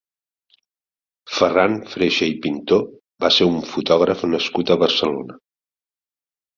[1.33, 2.81] Ferran Freixa i Pintó
[3.27, 5.41] va ser un fotògraf nascut a Barcelona.